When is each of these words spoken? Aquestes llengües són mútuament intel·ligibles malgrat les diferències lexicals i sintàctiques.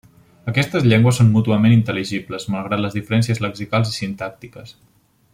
Aquestes 0.51 0.85
llengües 0.91 1.19
són 1.19 1.27
mútuament 1.35 1.75
intel·ligibles 1.75 2.49
malgrat 2.55 2.81
les 2.85 2.97
diferències 2.99 3.43
lexicals 3.47 3.93
i 3.95 3.97
sintàctiques. 3.99 4.73